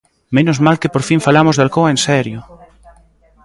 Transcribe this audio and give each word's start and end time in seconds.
¡Menos 0.35 0.57
mal 0.65 0.77
que 0.81 0.91
por 0.93 1.03
fin 1.07 1.23
falamos 1.27 1.55
de 1.55 1.63
Alcoa 1.65 1.89
en 1.95 1.99
serio! 2.07 2.39